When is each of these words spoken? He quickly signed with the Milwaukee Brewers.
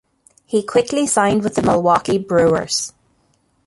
He 0.47 0.63
quickly 0.63 1.05
signed 1.05 1.43
with 1.43 1.53
the 1.53 1.61
Milwaukee 1.61 2.17
Brewers. 2.17 2.91